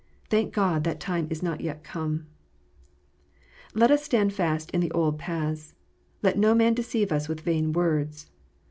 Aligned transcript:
Thank 0.31 0.51
God, 0.51 0.83
that 0.83 0.99
time 0.99 1.27
is 1.29 1.43
not 1.43 1.61
yet 1.61 1.83
come! 1.83 2.25
Let 3.75 3.91
us 3.91 4.03
stand 4.03 4.33
fast 4.33 4.71
in 4.71 4.81
the 4.81 4.89
old 4.93 5.19
paths. 5.19 5.75
Let 6.23 6.39
no 6.39 6.55
man 6.55 6.73
deceive 6.73 7.11
us 7.11 7.29
with 7.29 7.41
vain 7.41 7.71
words. 7.71 8.25